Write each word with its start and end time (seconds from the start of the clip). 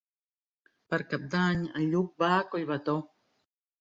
Per 0.93 0.99
Cap 1.11 1.27
d'Any 1.35 1.61
en 1.81 1.85
Lluc 1.91 2.11
va 2.25 2.31
a 2.39 2.43
Collbató. 2.55 2.97